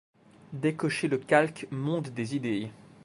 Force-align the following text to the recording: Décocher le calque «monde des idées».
Décocher 0.53 1.07
le 1.07 1.19
calque 1.19 1.67
«monde 1.71 2.07
des 2.09 2.35
idées». 2.35 2.71